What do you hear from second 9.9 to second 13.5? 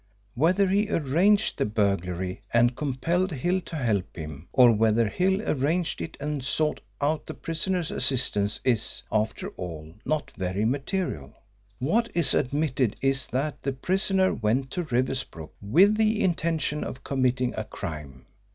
not very material. What is admitted is